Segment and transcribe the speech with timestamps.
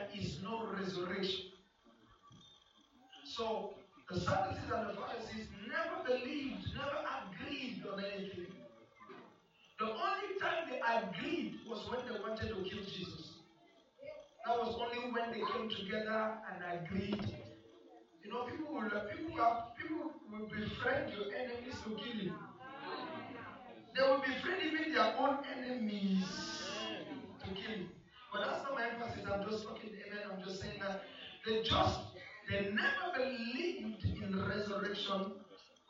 [0.00, 1.44] there is no resurrection.
[3.36, 3.74] So
[4.08, 8.52] the Sadducees and the Pharisees never believed, never agreed on anything.
[9.78, 13.32] The only time they agreed was when they wanted to kill Jesus.
[14.46, 17.24] That was only when they came together and agreed.
[18.24, 22.32] You know, people will uh, people have, people will befriend your enemies to kill you.
[23.96, 26.24] They will befriend even their own enemies
[27.44, 27.99] to kill you.
[28.32, 29.26] But that's not my emphasis.
[29.30, 30.22] I'm just talking amen.
[30.32, 31.02] I'm just saying that
[31.44, 32.00] they just
[32.48, 35.32] they never believed in resurrection.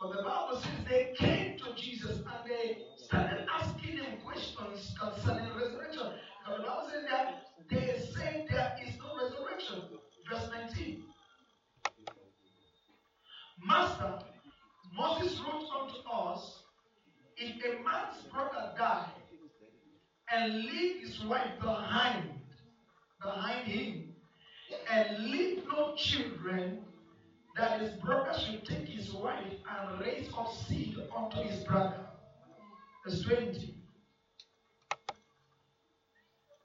[0.00, 5.52] But the Bible says they came to Jesus and they started asking him questions concerning
[5.54, 6.06] resurrection.
[6.46, 9.82] And the Bible says that they say there is no resurrection.
[10.30, 11.04] Verse 19.
[13.66, 14.18] Master,
[14.96, 16.62] Moses wrote unto us,
[17.36, 19.10] if a man's brother die
[20.32, 22.30] and leave his wife behind,
[23.22, 24.14] behind him,
[24.90, 26.78] and leave no children,
[27.56, 32.06] that his brother should take his wife and raise up seed unto his brother.
[33.04, 33.74] Verse 20.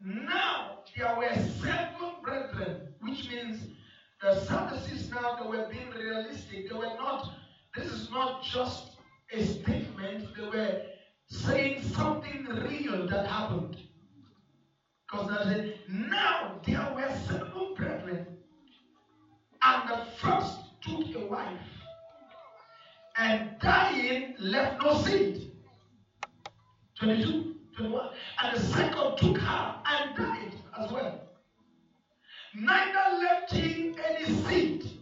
[0.02, 3.60] Now there were seven brethren, which means
[4.22, 6.70] the Sadducees now they were being realistic.
[6.70, 7.32] They were not,
[7.76, 8.98] this is not just
[9.32, 10.82] a statement, they were
[11.28, 13.78] saying something real that happened.
[15.12, 18.28] Because they said, now there were seven brethren,
[19.62, 21.60] and the first took a wife,
[23.18, 25.52] and dying left no seed.
[27.00, 28.10] 22, 21.
[28.42, 31.22] And the second took her and died as well.
[32.56, 34.95] Neither left him any seed.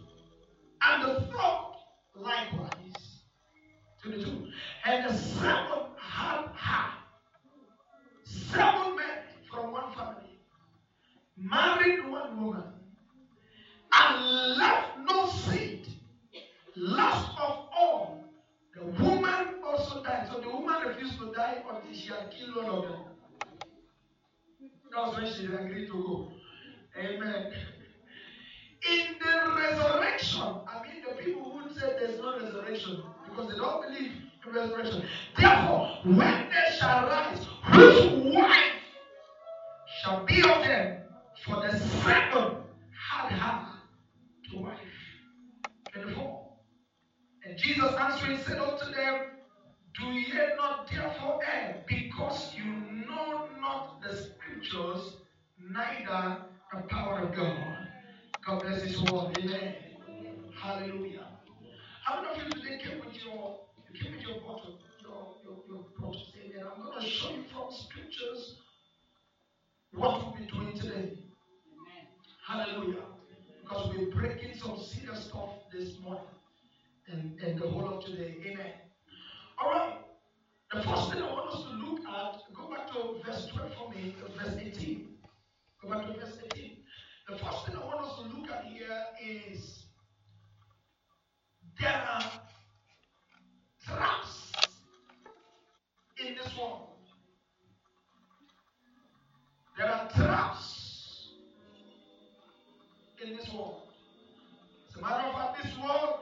[105.63, 106.12] This world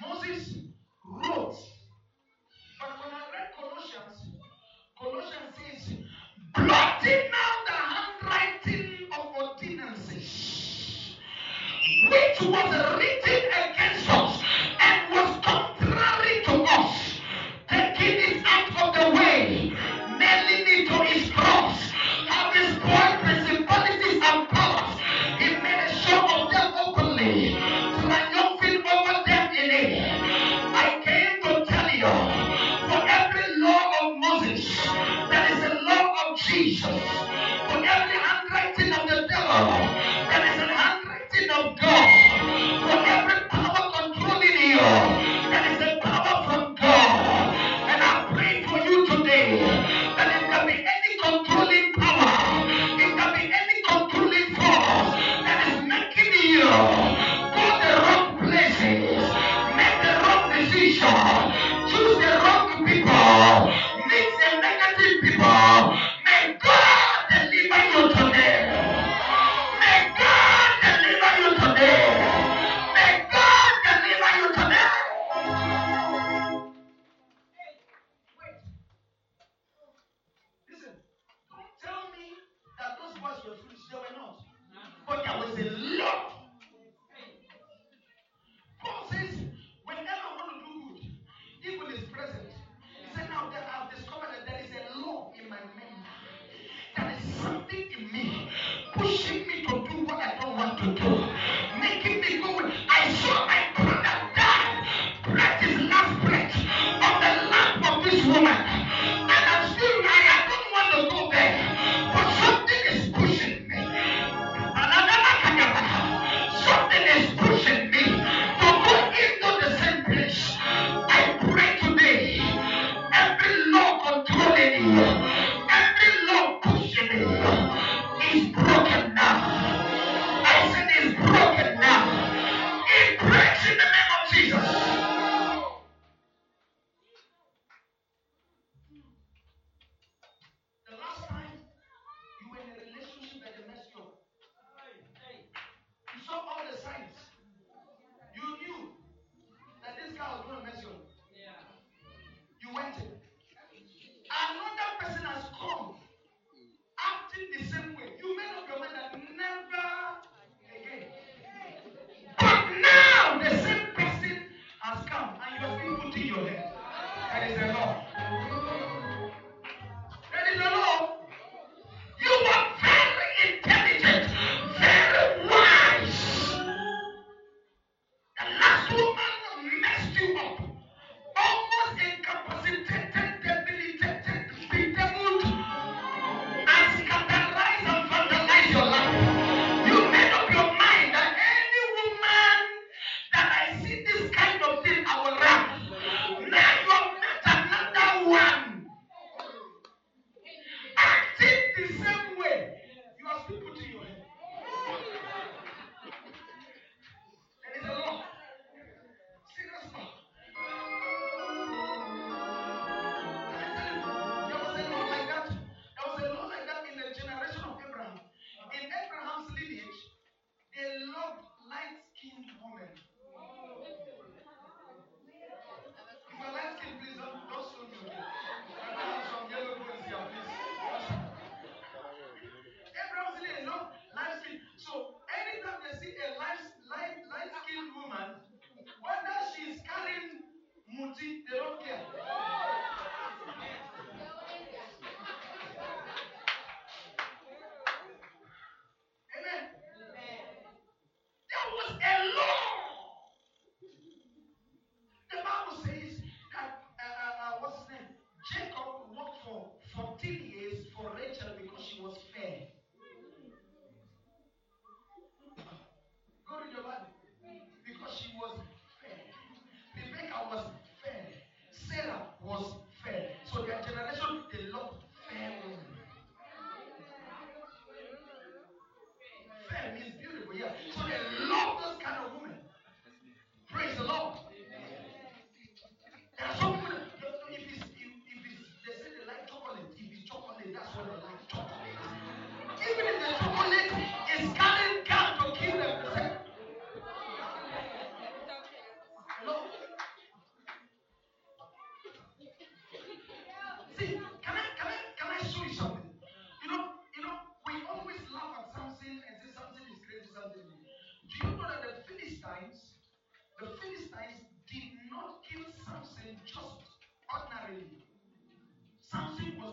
[0.00, 0.65] Moses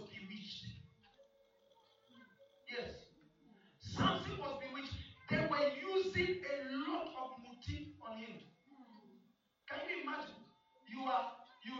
[0.04, 0.68] was bewitched.
[2.68, 2.92] Yes.
[3.96, 5.00] Samson was bewitched.
[5.32, 6.58] They were using a
[6.92, 8.36] lot of motif on him.
[9.72, 10.44] Can you imagine?
[10.92, 11.76] You are, you,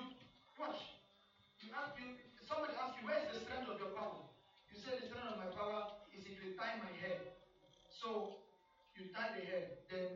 [0.56, 0.80] watch.
[1.60, 2.16] You ask you,
[2.48, 4.24] somebody asks you, where is the strength of your power?
[4.72, 7.20] You say, the strength of my power is if you tie my hair.
[7.92, 8.40] So,
[8.96, 10.16] you tie the hair, then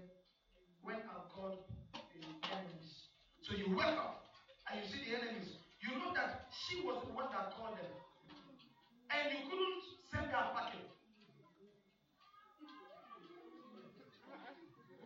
[0.80, 1.60] when I'm gone,
[1.92, 2.24] the
[2.56, 3.12] enemies.
[3.44, 4.32] So you wake up
[4.72, 5.57] and you see the enemies
[6.68, 7.88] She was the one that called them.
[9.08, 9.80] And you couldn't
[10.12, 10.84] send her packet.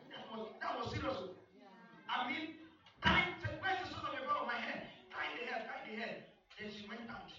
[0.10, 1.22] That was, that was serious.
[2.10, 2.58] I mean,
[3.06, 3.30] tie,
[3.62, 4.90] where's the source of the power of my head?
[5.14, 6.14] Tie the hair, tie the hair.
[6.58, 7.30] Then she went out.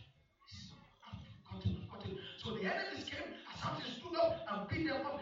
[1.51, 2.23] Continue, ah, continue.
[2.39, 3.27] So the enemies came,
[3.59, 5.19] something stood up and beat them up.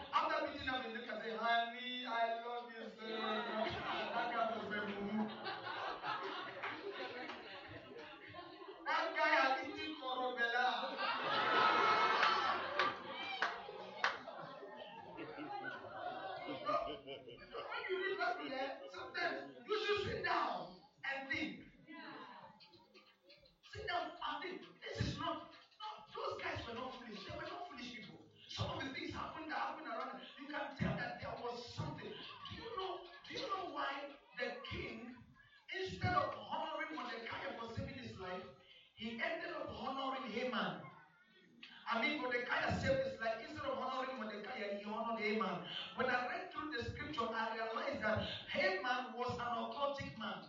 [41.91, 43.43] I mean, Mordecai saved his life.
[43.43, 45.59] Instead of honoring Mordecai, he honored Haman.
[45.99, 50.39] When I read through the scripture, I realized that Haman was an occultic man.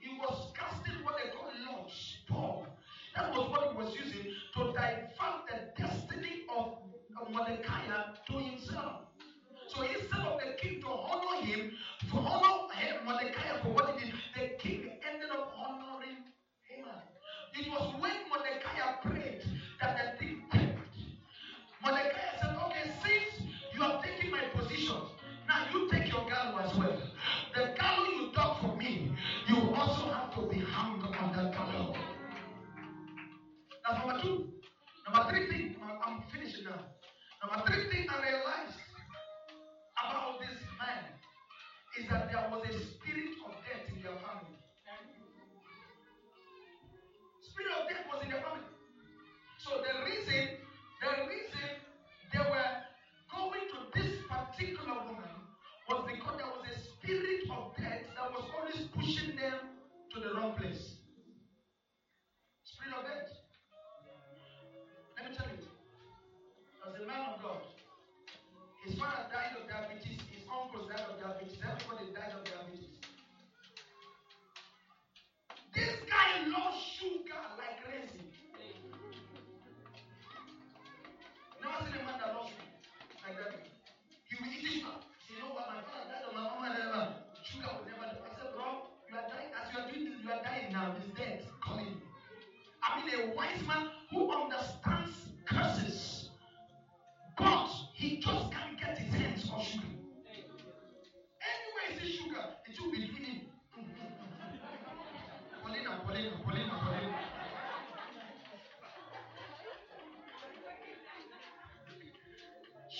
[0.00, 2.68] He was casting what they call lunch, pork.
[3.16, 6.76] That was what he was using to divert the destiny of
[7.32, 7.88] Mordecai
[8.28, 9.08] to himself.
[9.68, 10.29] So instead of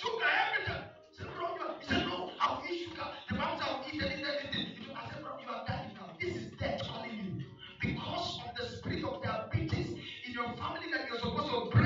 [0.01, 0.83] sugar, everything.
[1.09, 3.07] He said, no, no, he said, no, I will eat sugar.
[3.29, 4.95] The mountain I will eat anything, anything.
[4.97, 6.09] I said, bro, you are dying now.
[6.19, 7.45] This is death calling you.
[7.81, 11.80] Because of the spirit of diabetes in your family that you're supposed to break.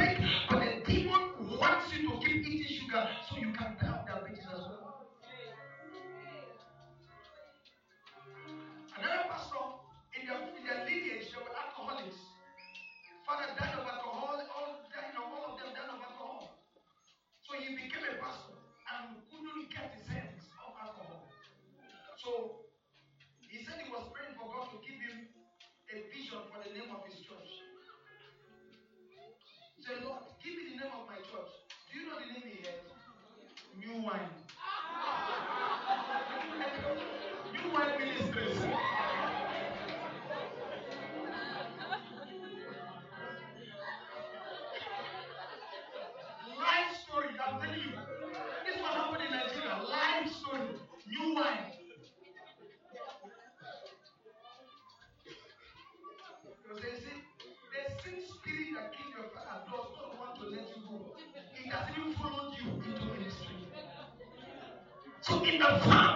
[65.65, 66.14] no time.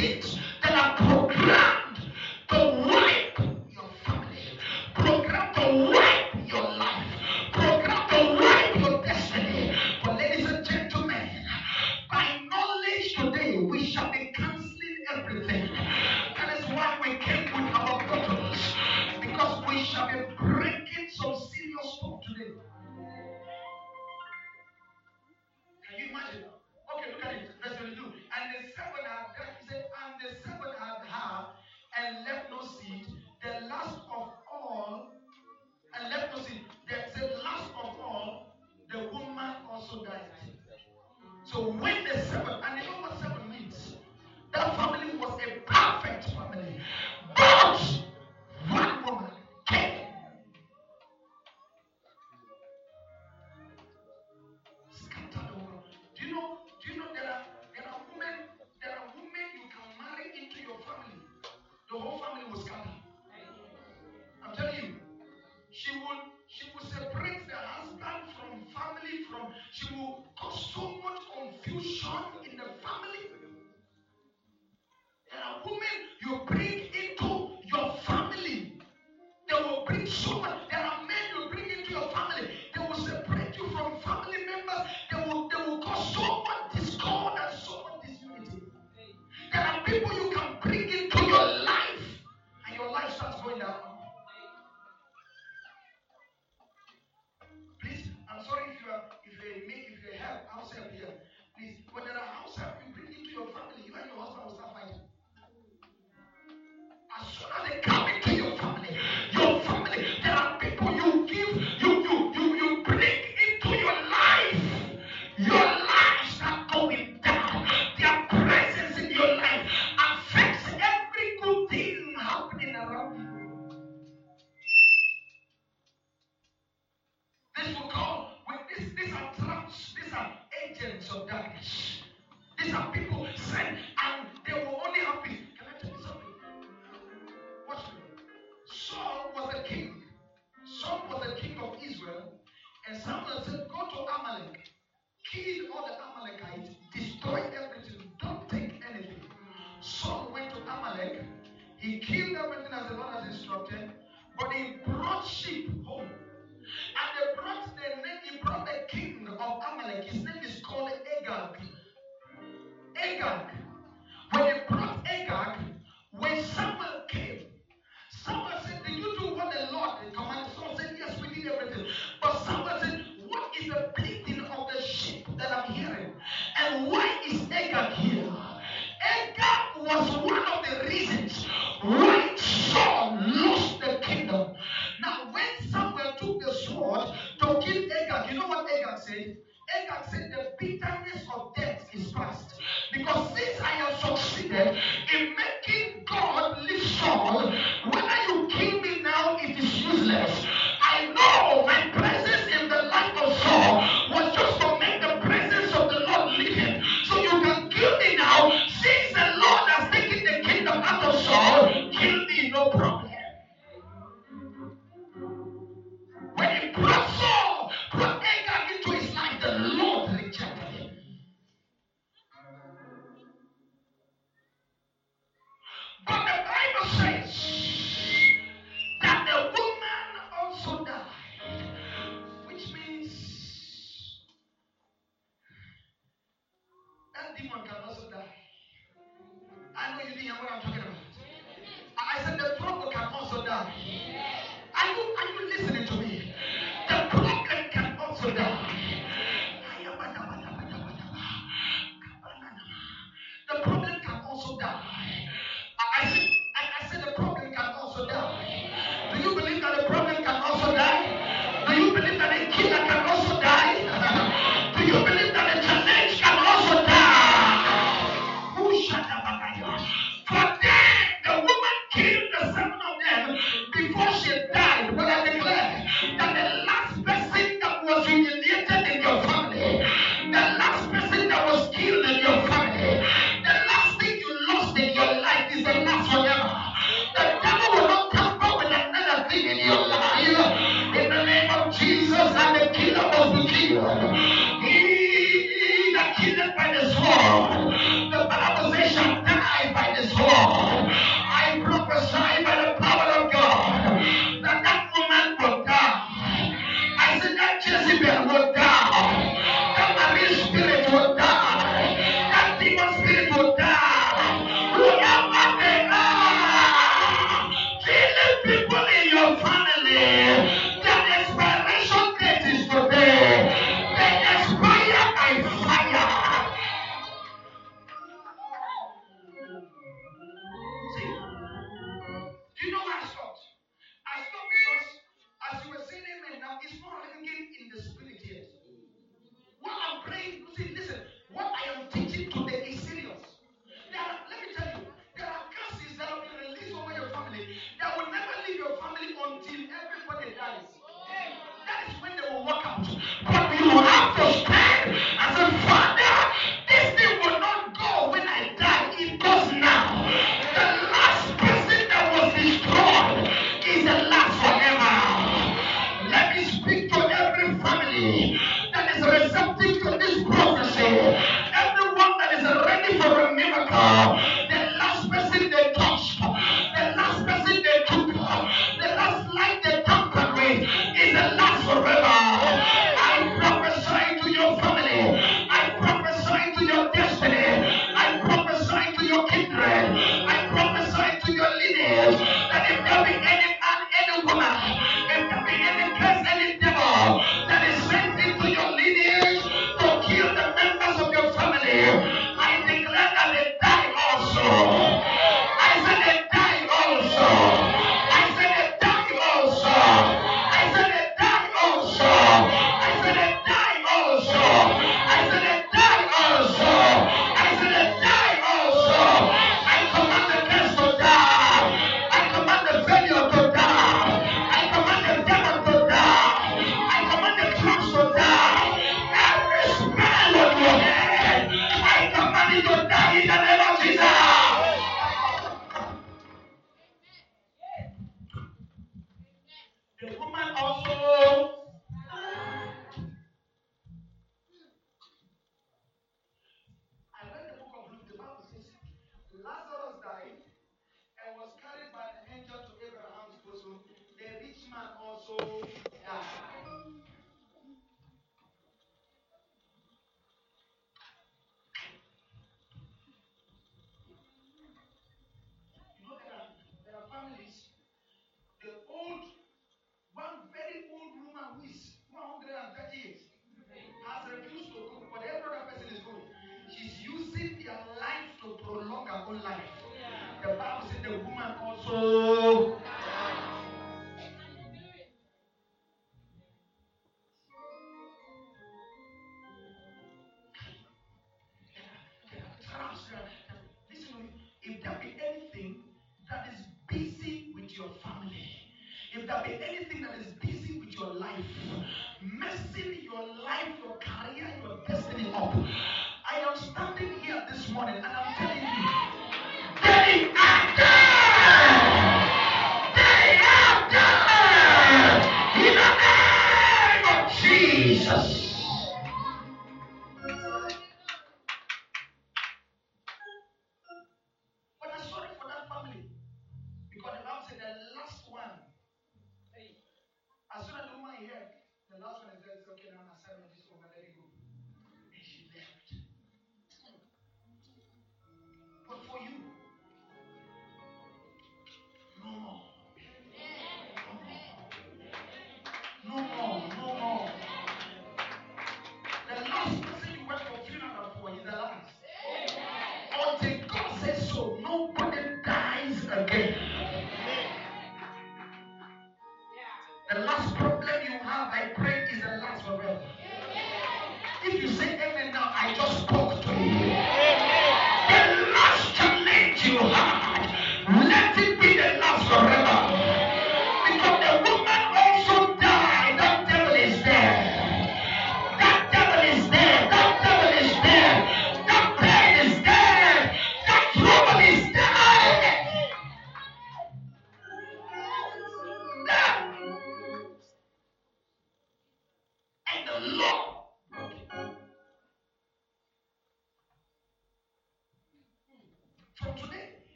[0.00, 0.40] Before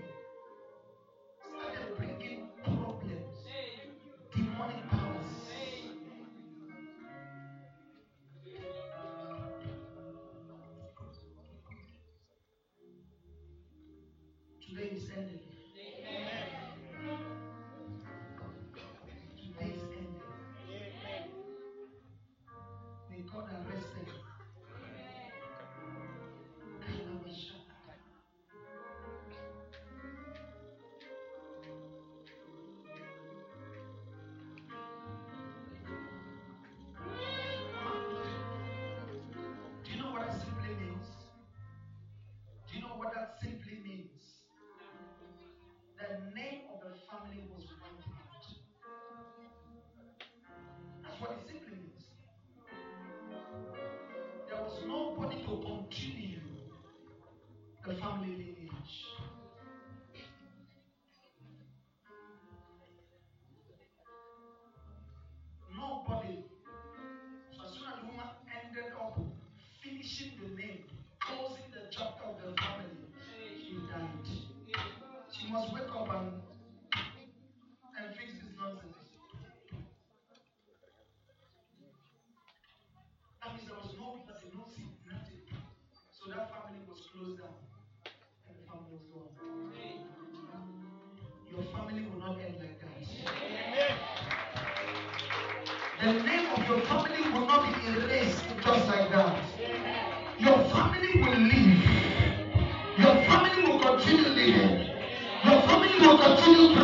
[58.88, 59.17] much.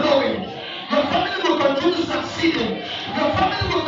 [0.01, 0.43] growing.
[0.91, 2.69] Your family will continue succeeding.
[3.17, 3.82] Your family will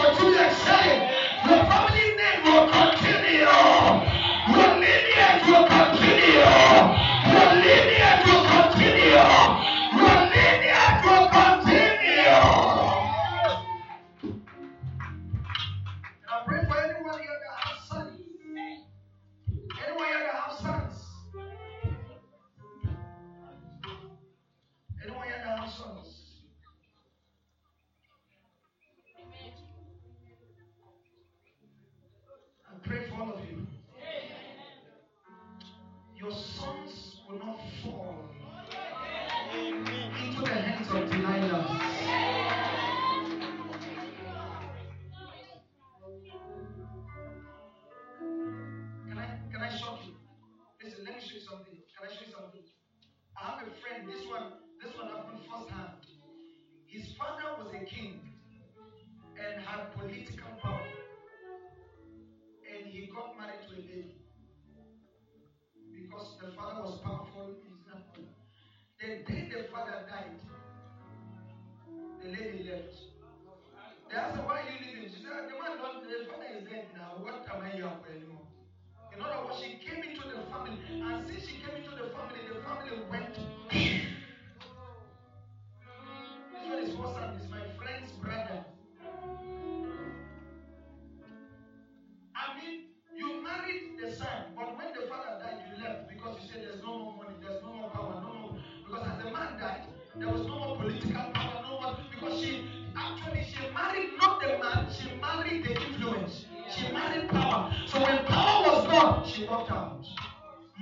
[109.35, 110.05] cannot count.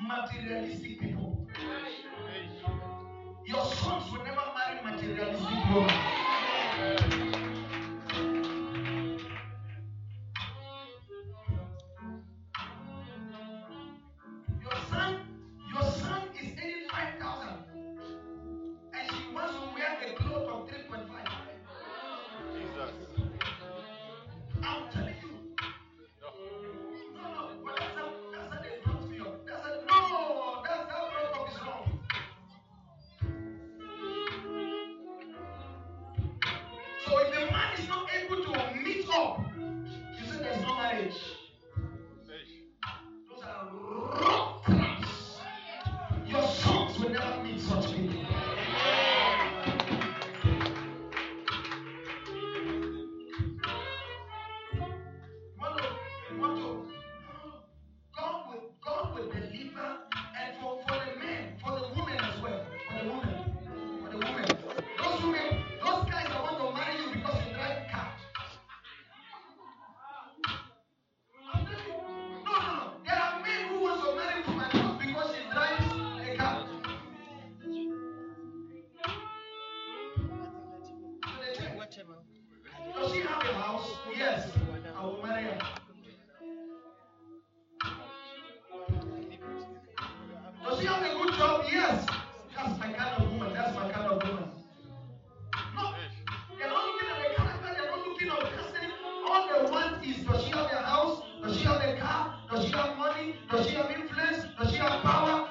[0.07, 1.47] Materialistic people.
[3.45, 7.22] Your sons will never é marry materialistic women.
[102.53, 103.35] Does she have money?
[103.49, 104.45] Does she have influence?
[104.59, 105.47] Does she have power?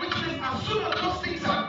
[0.00, 1.61] Which means as soon as those things are